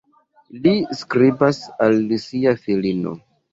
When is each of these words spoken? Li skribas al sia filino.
Li 0.63 0.73
skribas 1.01 1.61
al 1.89 2.01
sia 2.25 2.57
filino. 2.67 3.17